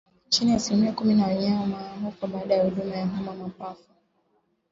Chini 0.29 0.51
ya 0.51 0.57
asilimia 0.57 0.91
kumi 0.91 1.19
ya 1.21 1.27
wanyama 1.27 1.77
hufa 2.05 2.27
baada 2.27 2.55
ya 2.55 2.63
huduma 2.63 2.95
ya 2.95 3.07
homa 3.07 3.31
ya 3.31 3.37
mapafu 3.37 3.89